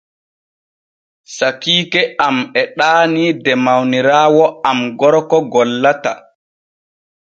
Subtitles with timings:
[1.35, 6.11] Sakiike am e ɗaanii de mawniraawo am gorko gollata.